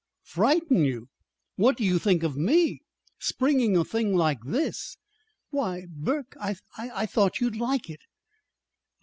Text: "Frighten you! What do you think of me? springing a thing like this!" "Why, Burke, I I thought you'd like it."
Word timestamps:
"Frighten 0.23 0.83
you! 0.83 1.09
What 1.57 1.77
do 1.77 1.83
you 1.85 1.99
think 1.99 2.23
of 2.23 2.35
me? 2.35 2.81
springing 3.19 3.77
a 3.77 3.85
thing 3.85 4.15
like 4.15 4.39
this!" 4.43 4.97
"Why, 5.51 5.85
Burke, 5.91 6.35
I 6.41 6.53
I 6.75 7.05
thought 7.05 7.39
you'd 7.39 7.55
like 7.57 7.87
it." 7.87 8.01